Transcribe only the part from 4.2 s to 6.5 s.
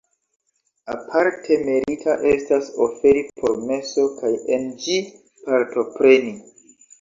kaj en ĝi partopreni.